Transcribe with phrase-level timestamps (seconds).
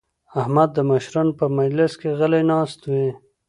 [0.41, 3.07] احمد د مشرانو په مجلس کې غلی ناست وي.